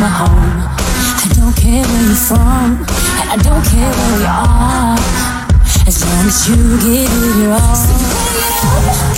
[0.00, 0.08] my.
[1.22, 2.84] I don't care where you're from,
[3.28, 4.96] I don't care where you are.
[5.86, 7.76] As long as you give it your all.
[7.76, 9.09] So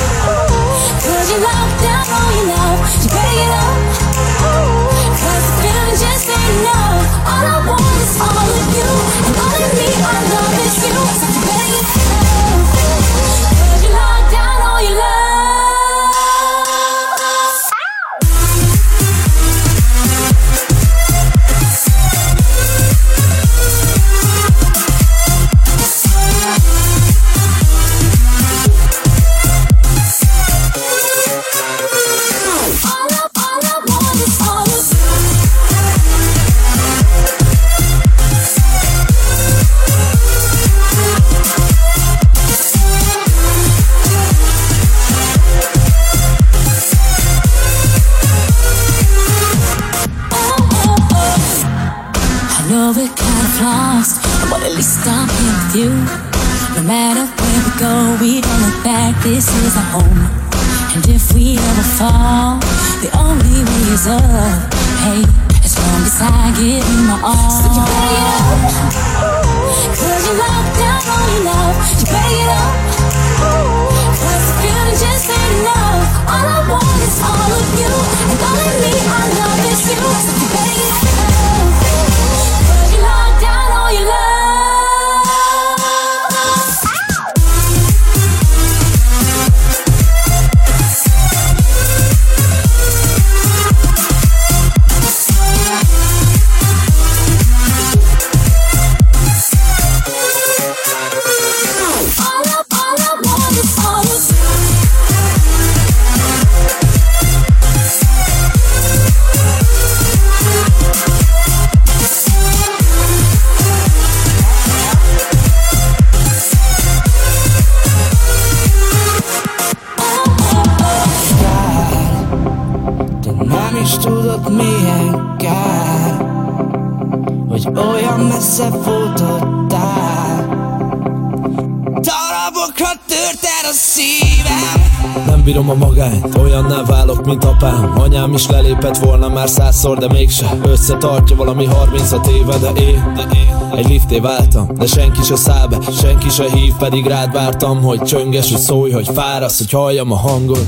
[139.83, 140.59] százszor, de mégse.
[140.65, 143.71] Összetartja valami 36 éve, de én, de én.
[143.77, 148.03] Egy lifté váltam, de senki se száll be, senki se hív Pedig rád vártam, hogy
[148.03, 150.67] csönges, hogy szólj, hogy fárasz, hogy halljam a hangon.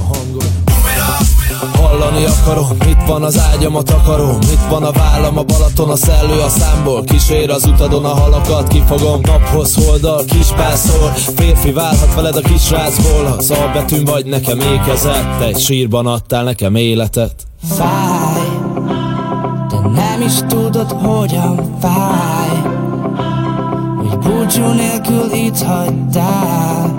[1.76, 5.96] Hallani akarom, mit van az ágyam, a takarom Mit van a vállam, a Balaton, a
[5.96, 12.36] szellő a számból Kísér az utadon a halakat, kifogom Naphoz holdal, kispászol Férfi válhat veled
[12.36, 17.34] a kisrácból Az A betűn vagy nekem ékezett Egy sírban adtál nekem életet.
[17.76, 18.13] Fáj
[20.24, 22.48] is tudod, hogyan fáj.
[23.96, 26.94] Hogy búcsú nélkül itt hagytál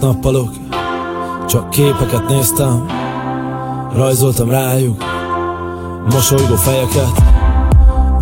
[0.00, 0.50] Nappalok,
[1.48, 2.86] csak képeket néztem
[3.94, 5.04] Rajzoltam rájuk
[6.12, 7.22] mosolygó fejeket.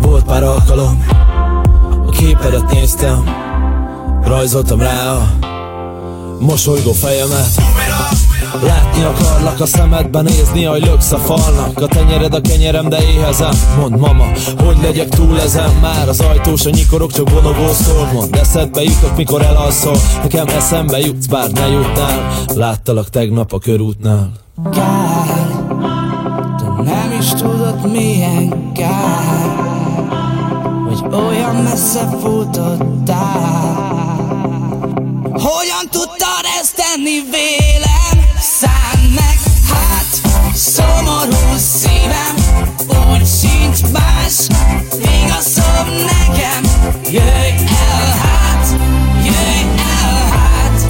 [0.01, 1.05] Volt pár alkalom,
[2.07, 3.23] a képedet néztem
[4.23, 5.29] Rajzoltam rá a
[6.39, 7.47] mosolygó fejemet.
[8.53, 11.81] Látni akarlak a szemedben nézni, hogy löksz a falnak.
[11.81, 14.25] A tenyered a kenyerem, de éhezem Mond mama,
[14.63, 15.69] hogy legyek túl ezen?
[15.81, 19.97] Már az ajtós a nyikorok csak vonogó szól Mond eszedbe jutok, mikor elalszol.
[20.21, 22.33] Nekem eszembe jutsz, bár ne jutnál.
[22.55, 24.31] Láttalak tegnap a körútnál.
[24.71, 25.47] Kár,
[26.57, 29.55] te nem is tudod milyen kár
[30.87, 33.79] Hogy olyan messze futottál.
[35.31, 37.48] Hogyan tudtad ezt tenni végig?
[44.47, 46.63] más Még a szob nekem
[47.03, 48.67] Jöjj el hát
[49.23, 50.81] Jöjj el hát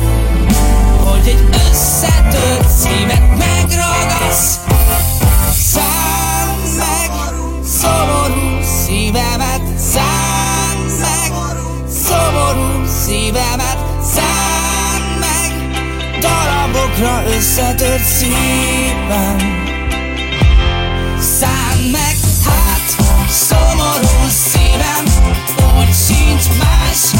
[1.03, 4.59] Hogy egy összetört szívet megragasz
[5.53, 6.47] Száll
[6.77, 7.11] meg
[7.79, 11.37] Szomorú szívemet Száll meg
[12.03, 13.77] Szomorú szívemet
[14.13, 16.19] Száll meg.
[16.19, 19.58] Darabokra összetört szívem.
[23.49, 25.05] Szomorú szívem,
[25.77, 27.11] úgy sincs más,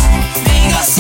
[0.46, 0.99] még a szívem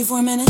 [0.00, 0.49] you for a minute?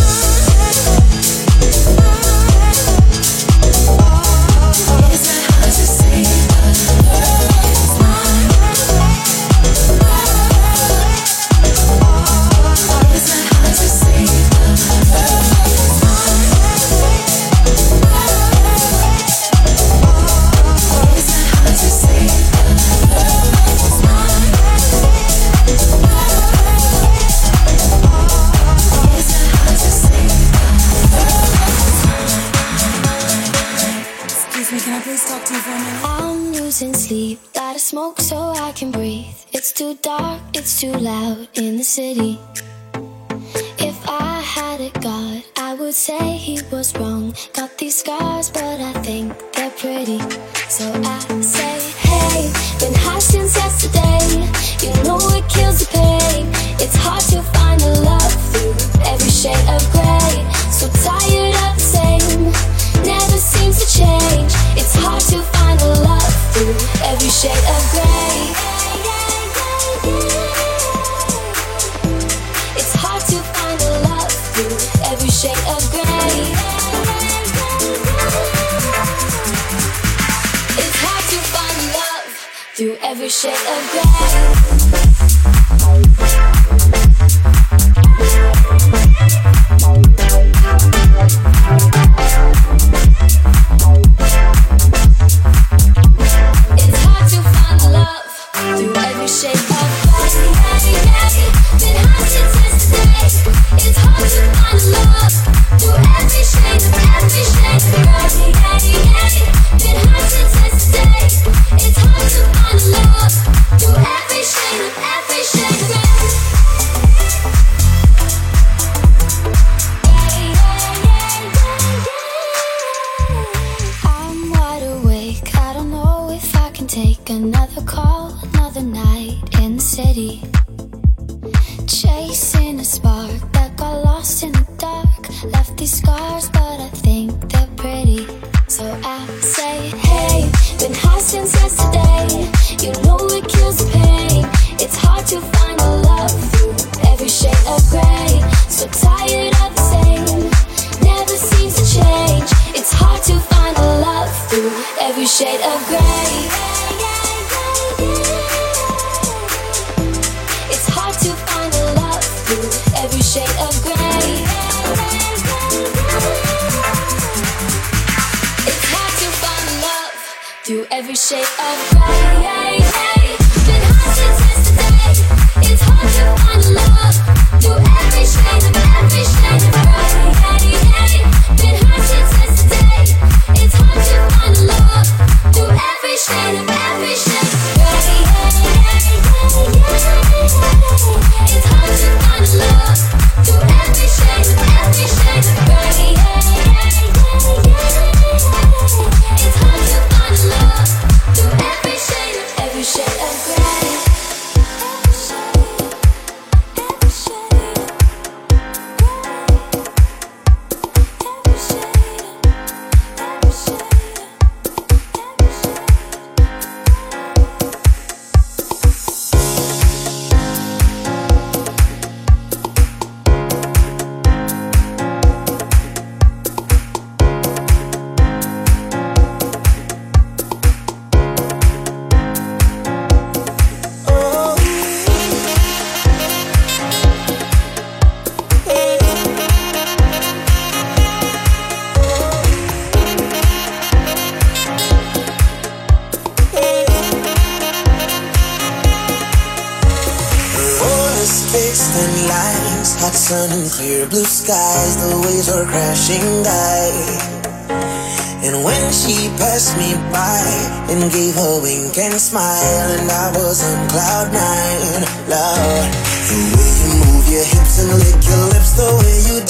[260.91, 265.03] and gave a wink and smile, and I was on cloud nine.
[265.30, 265.86] Love
[266.26, 269.49] the way you move your hips and lick your lips, the way you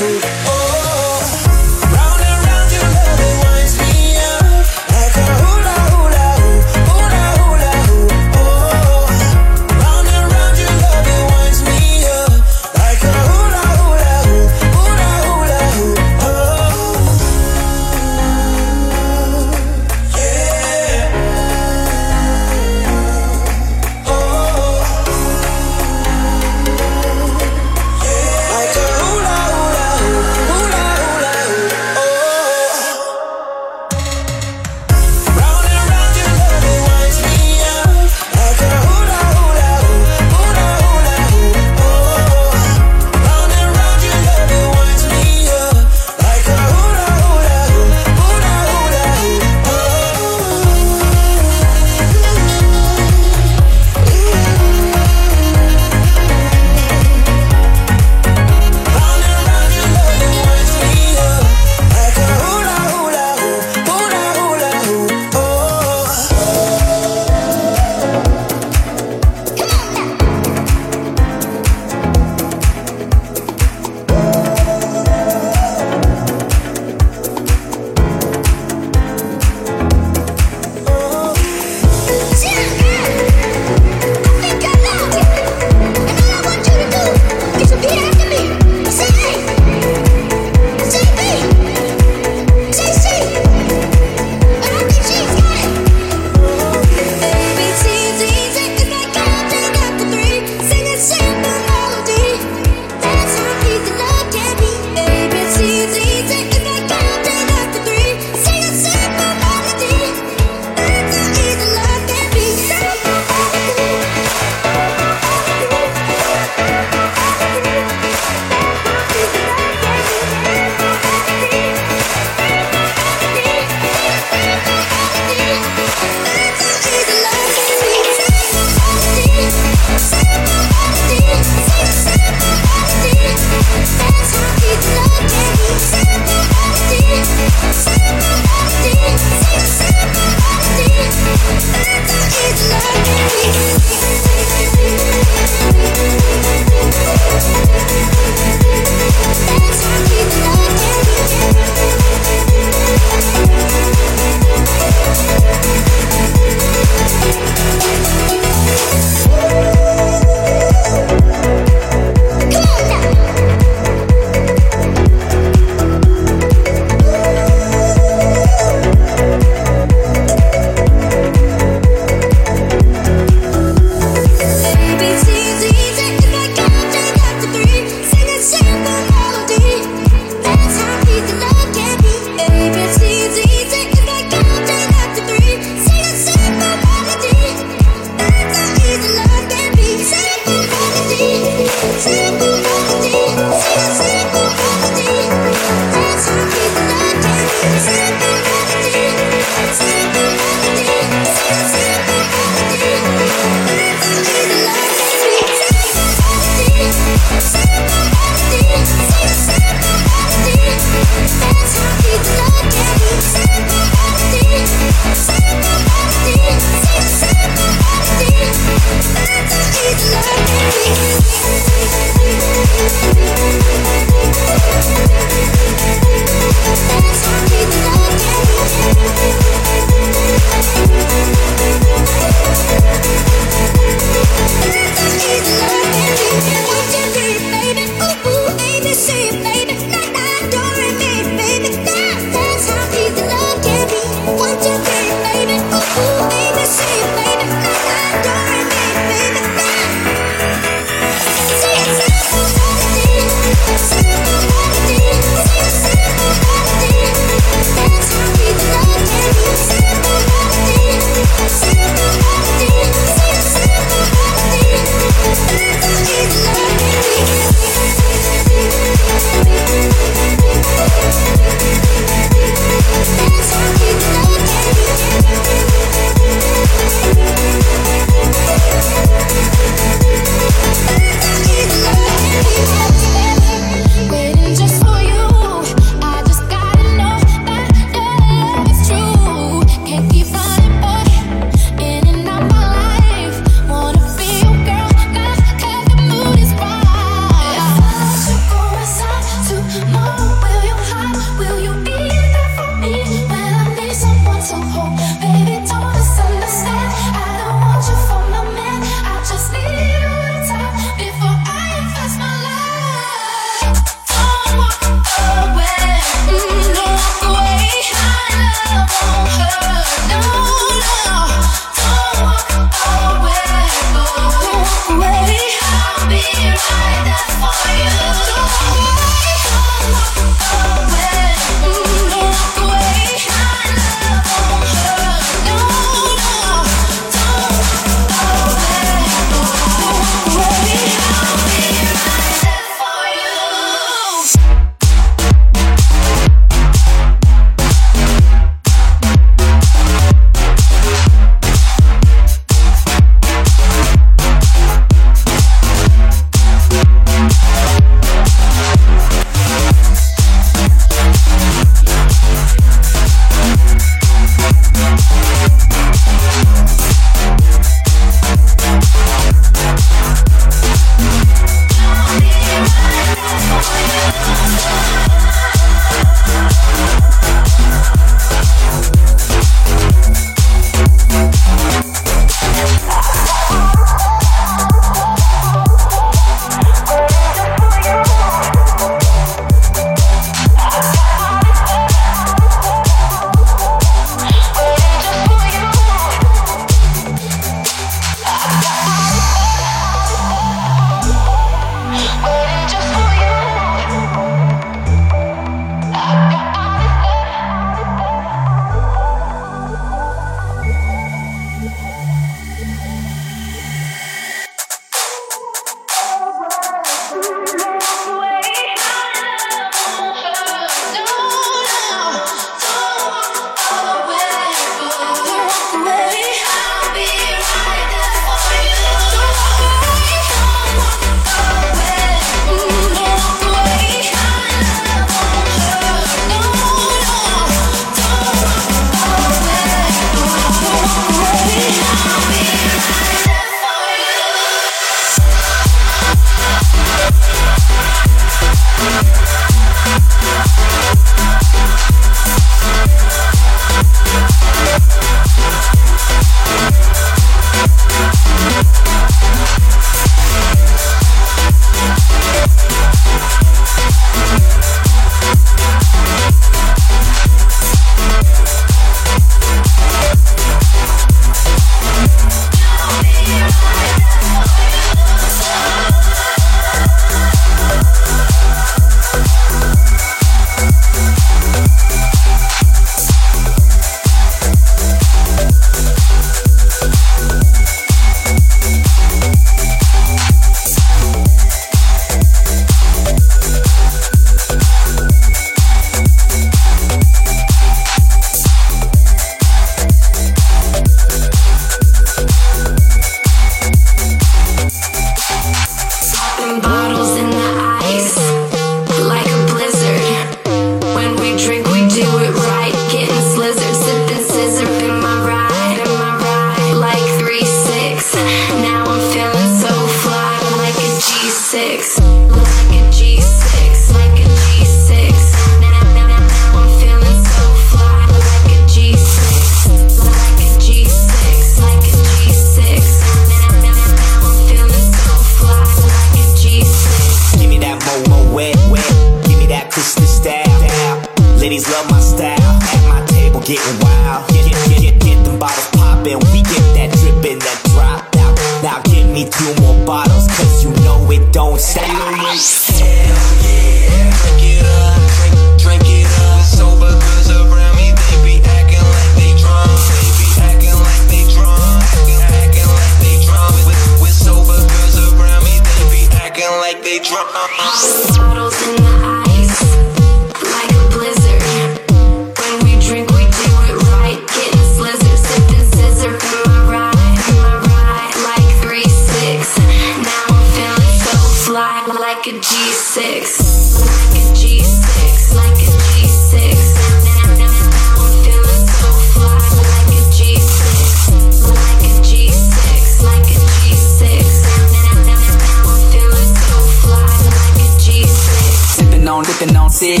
[599.82, 600.00] it.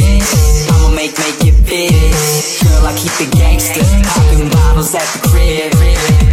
[0.70, 1.92] I'ma make, make it fit,
[2.62, 3.82] Girl, I keep it gangster.
[4.06, 5.72] Popping bottles at the crib.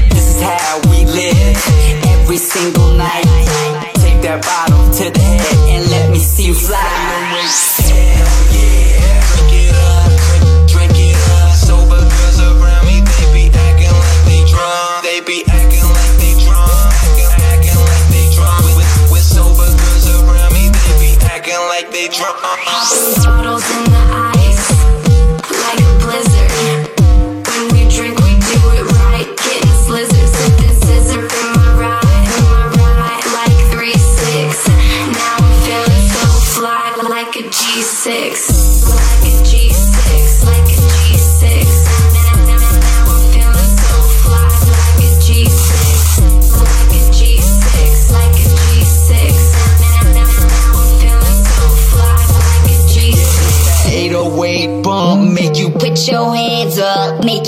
[0.10, 1.58] This is how we live.
[2.06, 3.26] Every single night.
[3.95, 5.28] Take that bottle to the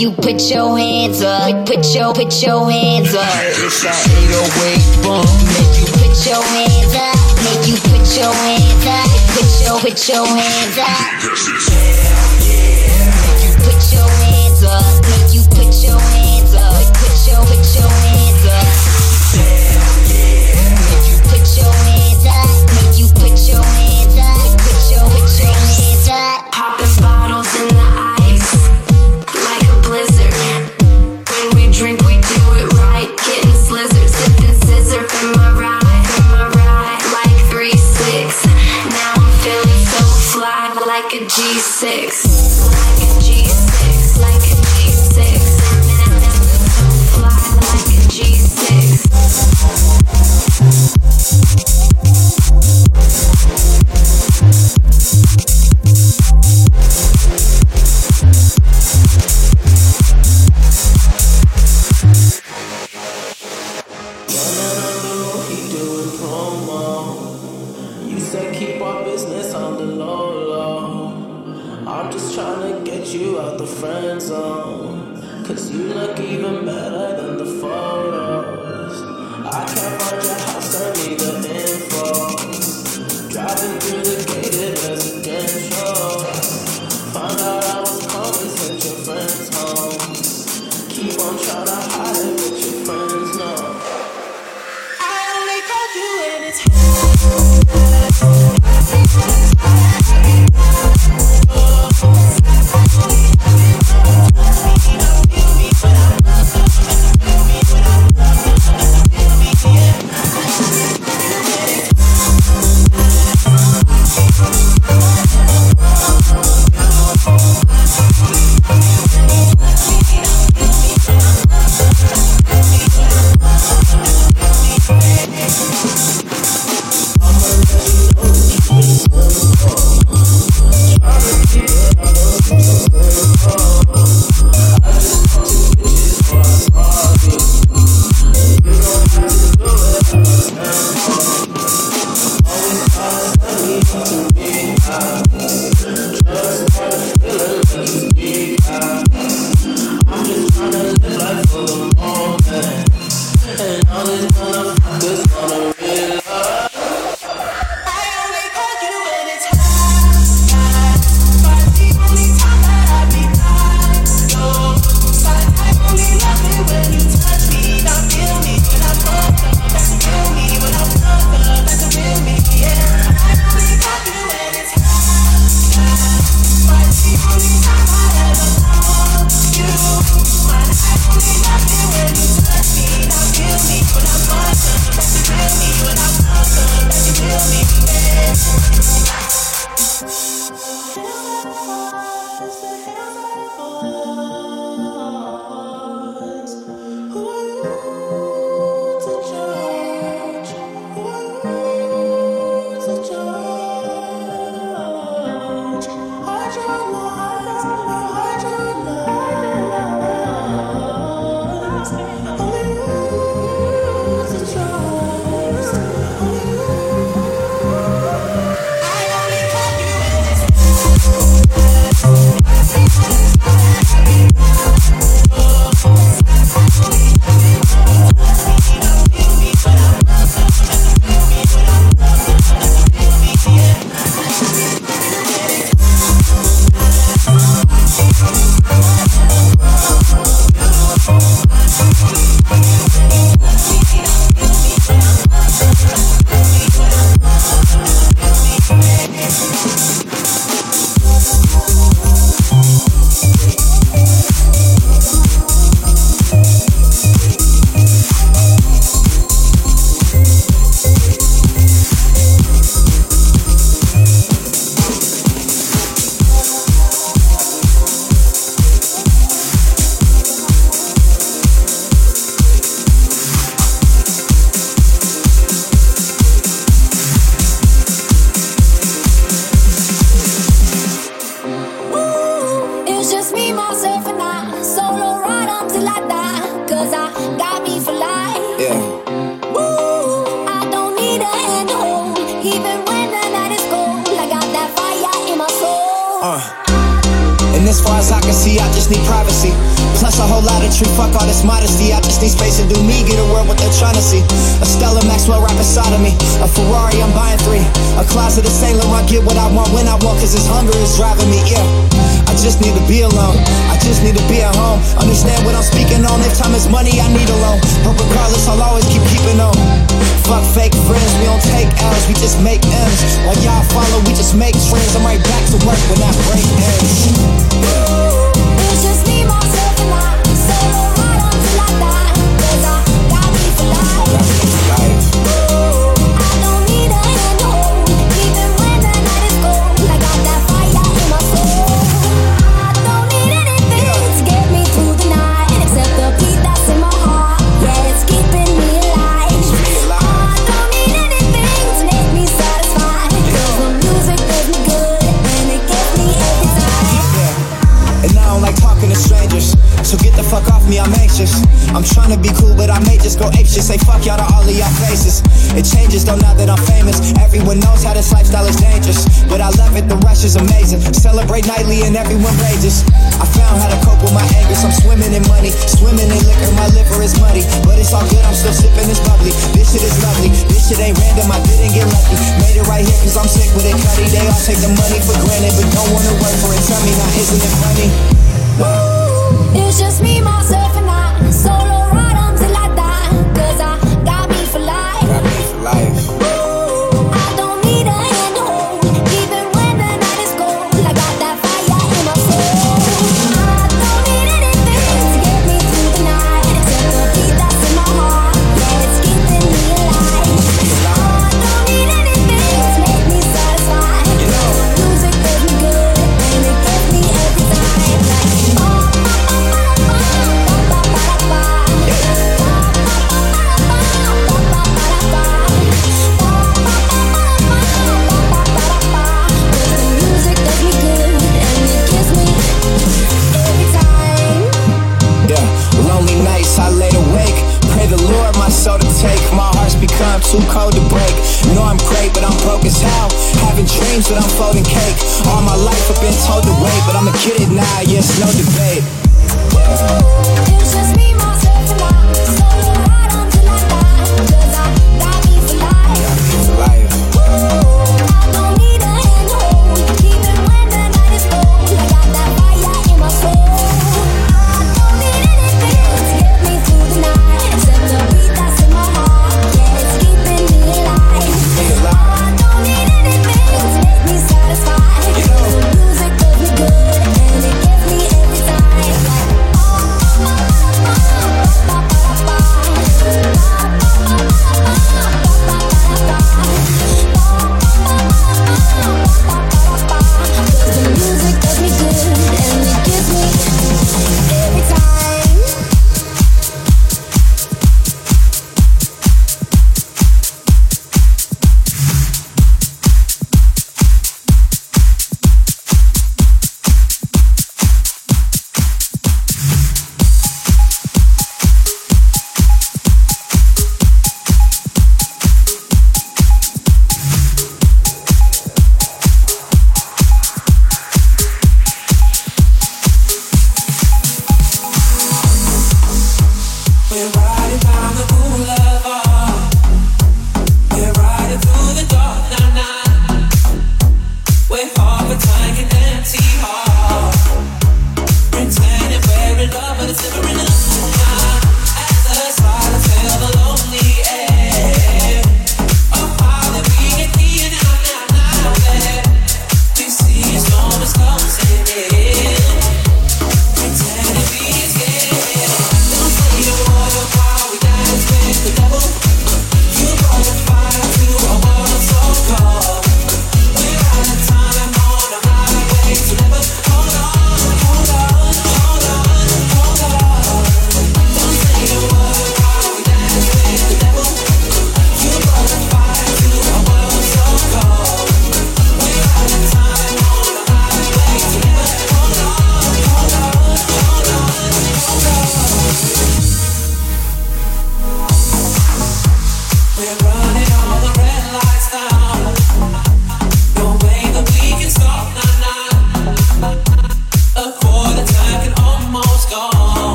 [0.00, 3.22] you put your hands up, put your put your hands up.
[3.44, 8.86] It's a 808 bump, make you put your hands up, make you put your hands
[8.86, 11.99] up, put your put your hands up.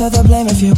[0.00, 0.75] Of the blame if you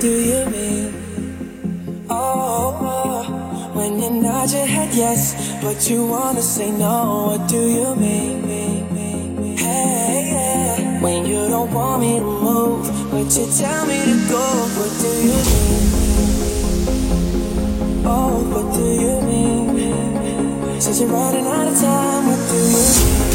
[0.00, 0.94] do you mean?
[2.08, 7.48] Oh, oh, oh, when you nod your head yes, but you wanna say no, what
[7.50, 8.42] do you mean?
[9.58, 11.02] Hey, yeah.
[11.02, 14.44] When you don't want me to move, but you tell me to go,
[14.78, 15.82] what do you mean?
[18.06, 20.80] Oh, what do you mean?
[20.80, 23.29] Since you're running out of time, what do you mean?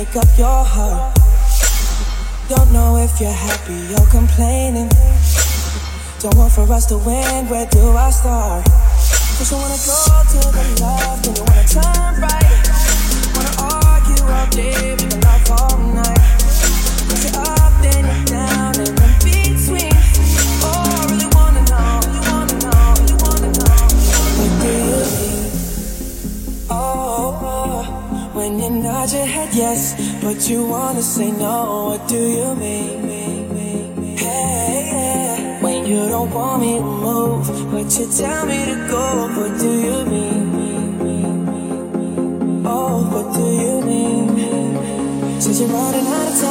[0.00, 1.14] make up your heart.
[2.48, 4.88] Don't know if you're happy or complaining.
[6.20, 8.64] Don't want for us to win, where do I start?
[9.36, 10.00] Cause you wanna go
[10.32, 12.56] to the love, then you wanna turn right.
[13.36, 14.96] Wanna argue all day,
[29.70, 31.86] yes, but you wanna say no.
[31.90, 33.08] What do you mean?
[34.16, 35.62] Hey, yeah.
[35.62, 39.04] When you don't want me to move, but you tell me to go.
[39.38, 40.42] What do you mean?
[42.66, 45.40] Oh, what do you mean?
[45.40, 46.49] Said you're running out of time.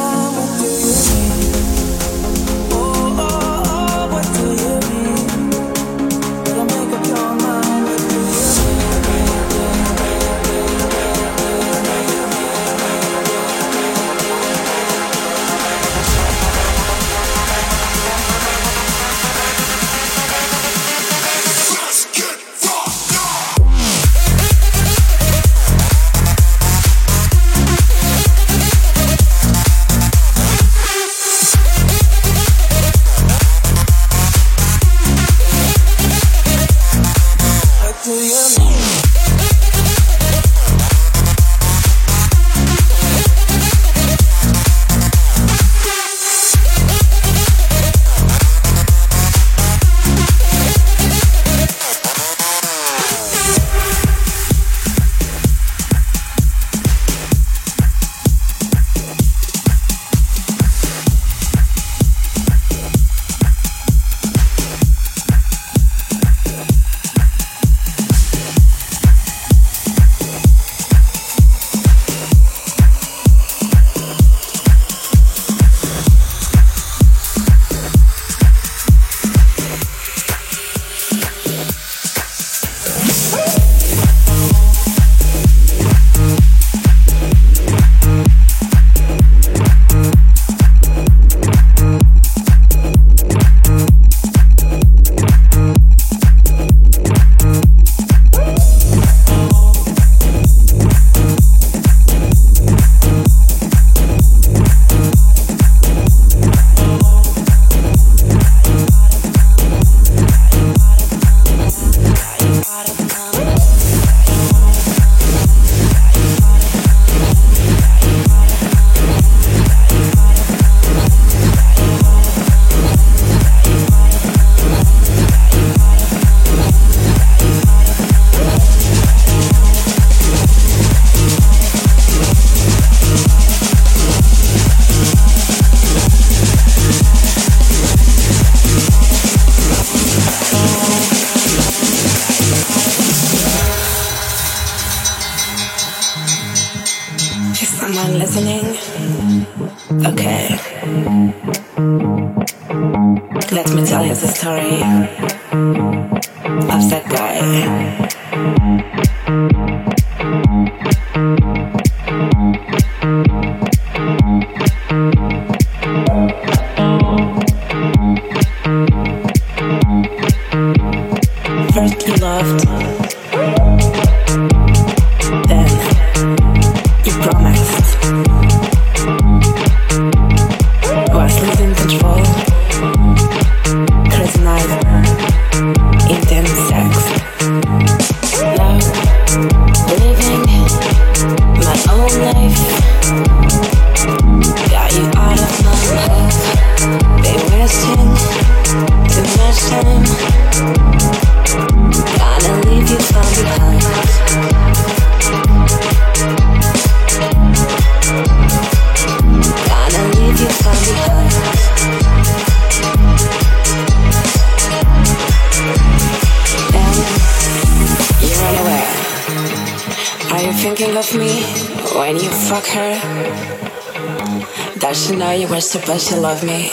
[226.20, 226.69] love me.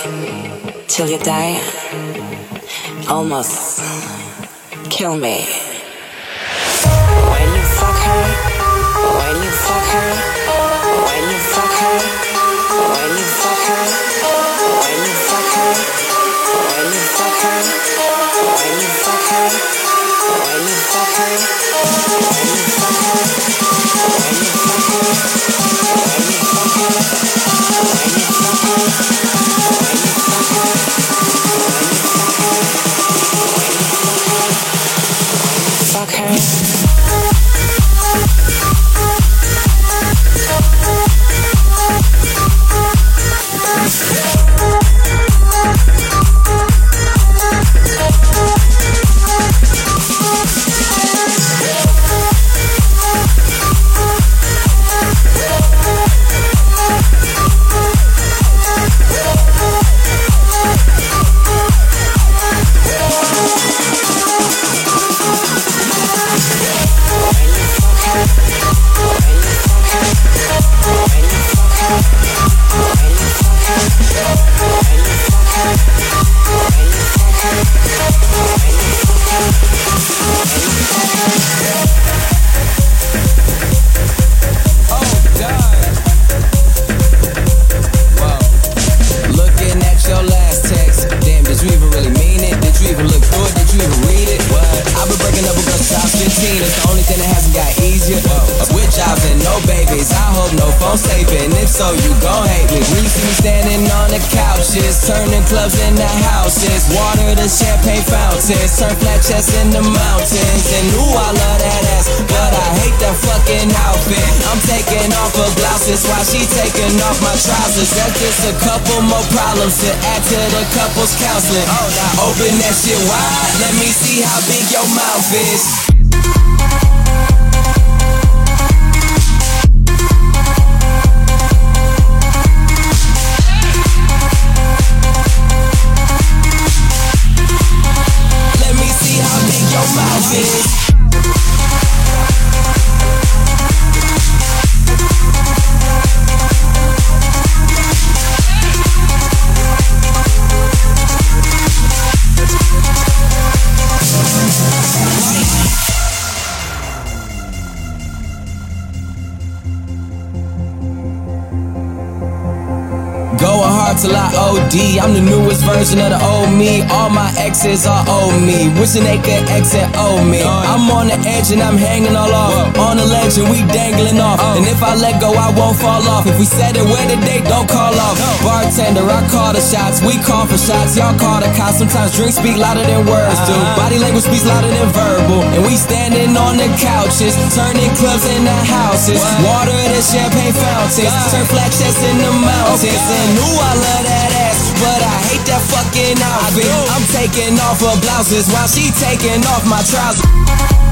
[164.78, 166.86] I'm the newest version of the old me.
[166.94, 168.70] All my exes are old me.
[168.78, 170.46] Wishing they could exit old me.
[170.46, 172.78] I'm on the edge and I'm hanging all off.
[172.78, 174.38] On the ledge and we dangling off.
[174.54, 176.30] And if I let go, I won't fall off.
[176.30, 178.22] If we said it where the date, don't call off.
[178.46, 179.98] Bartender, I call the shots.
[180.06, 180.94] We call for shots.
[180.94, 181.82] Y'all call the cops.
[181.82, 183.58] Sometimes drinks speak louder than words do.
[183.74, 185.42] Body language speaks louder than verbal.
[185.58, 189.18] And we standing on the couches, turning clubs into houses.
[189.42, 191.10] Water to champagne fountains.
[191.34, 192.94] Turn flat chests the mountains.
[192.94, 194.37] And ooh, I love that
[194.80, 196.70] but I hate that fucking outfit.
[196.94, 200.87] I'm taking off her blouses while she taking off my trousers.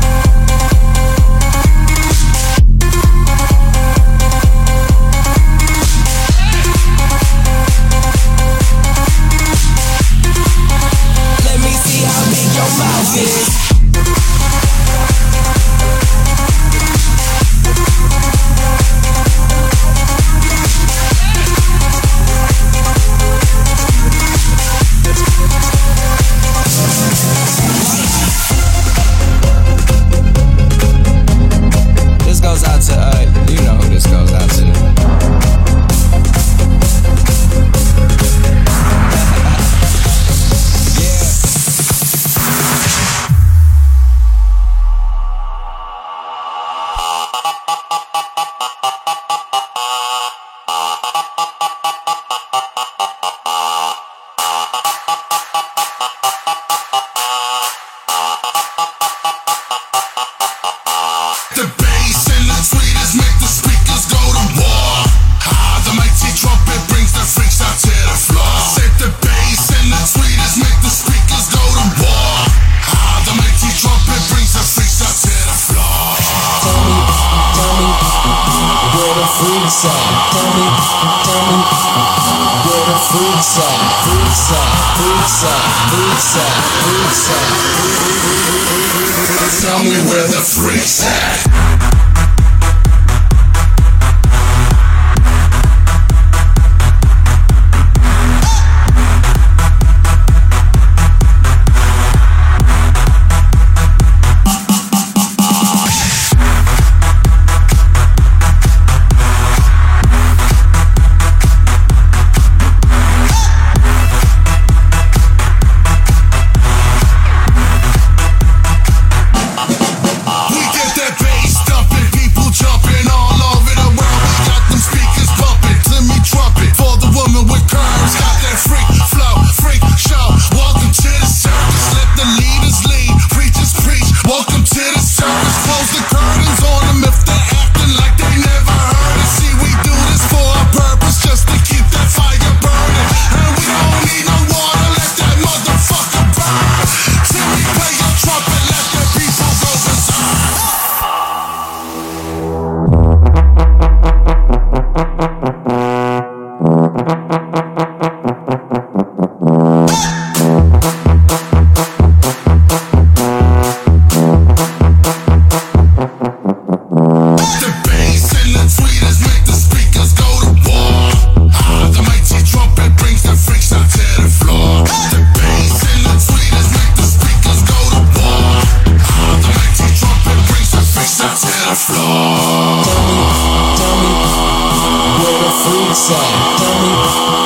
[185.95, 186.27] freaks at?
[186.59, 186.91] Tell me,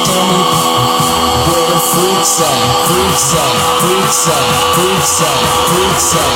[0.10, 0.42] tell me
[1.50, 2.62] where the freaks at?
[2.90, 5.38] Freaks at, freaks at, freaks at,
[5.70, 6.34] freaks at.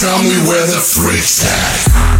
[0.00, 2.19] Tell me where the freaks at.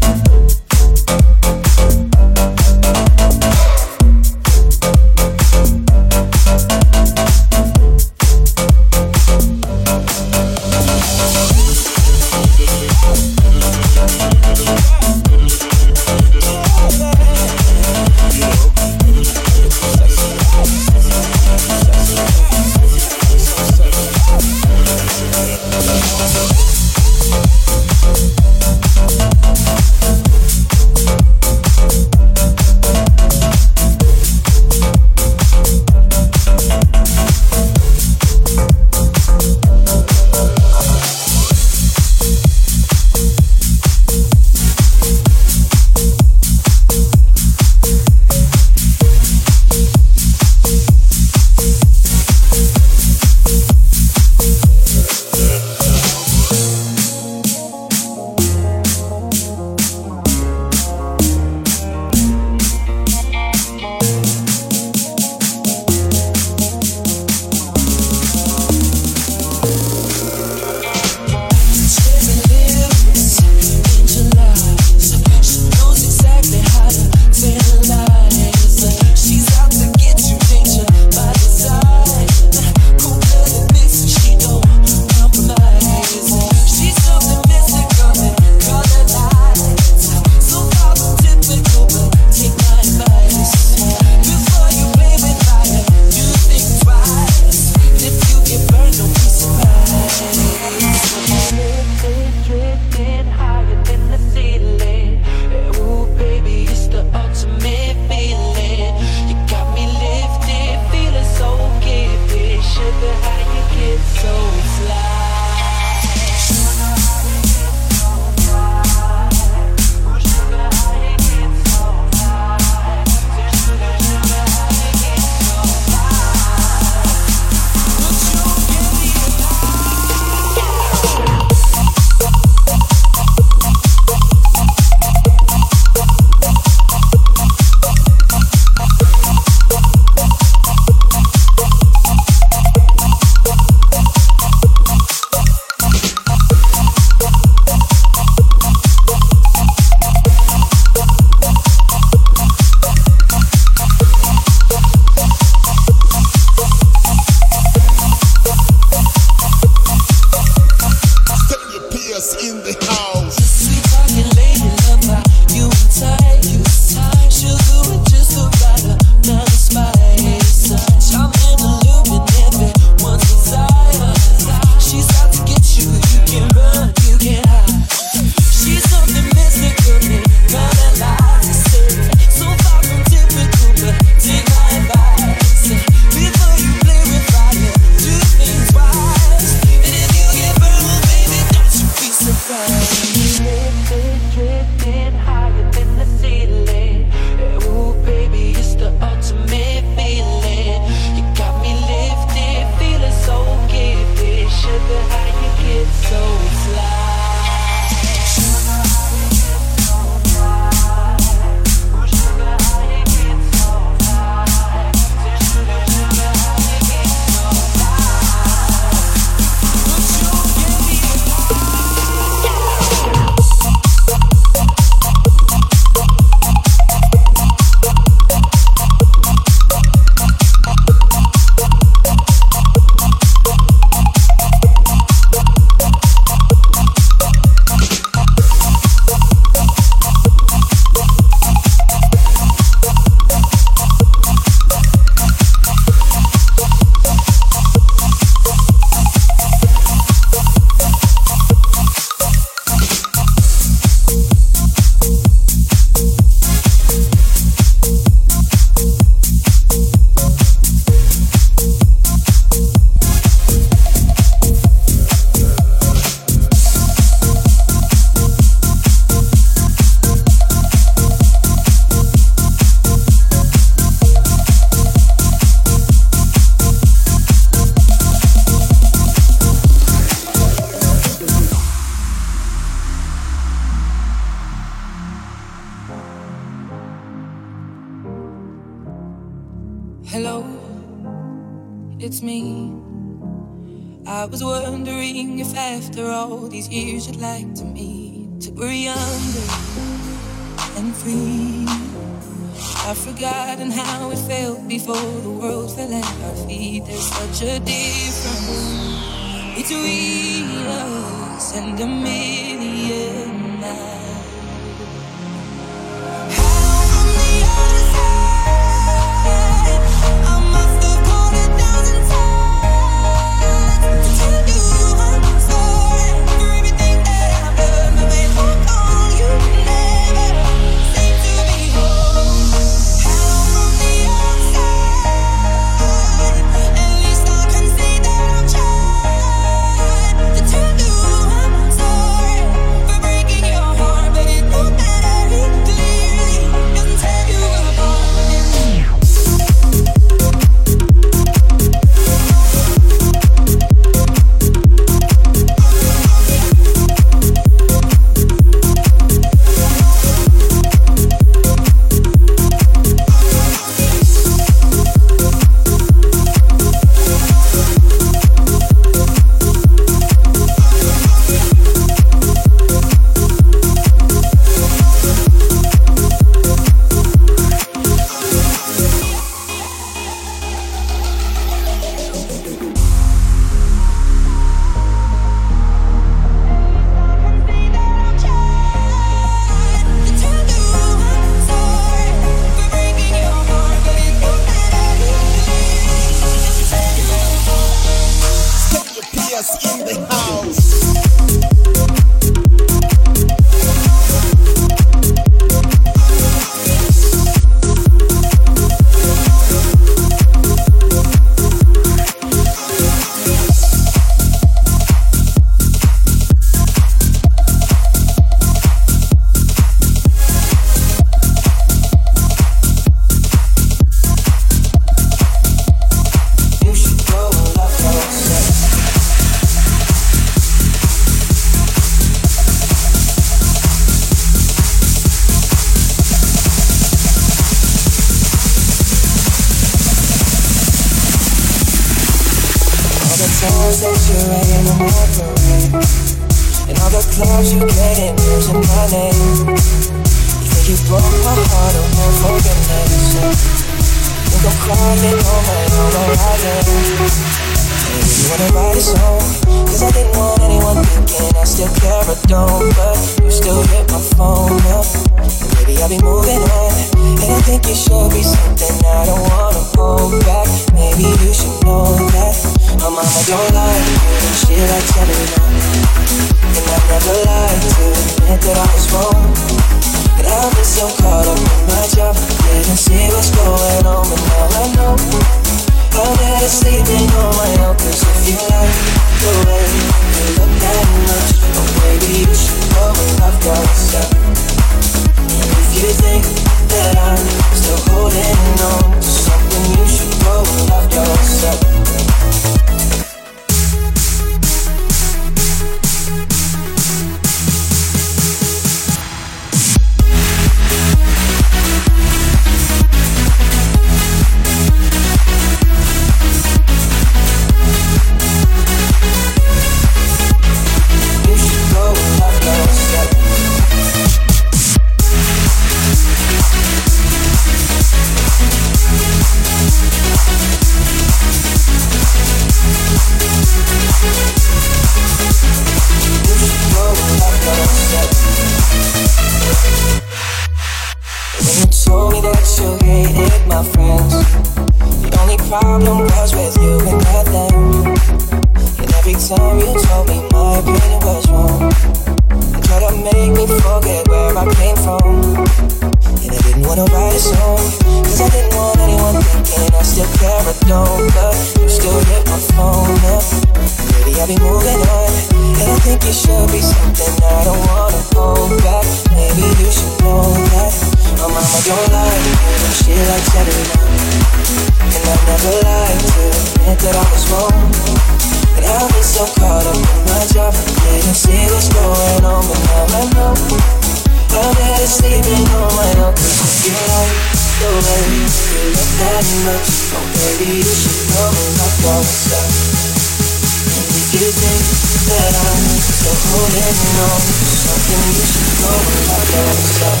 [594.80, 596.62] that I'm still holding
[597.04, 597.20] on
[597.60, 600.00] Something you should know about yourself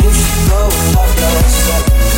[0.00, 2.17] You should know about yourself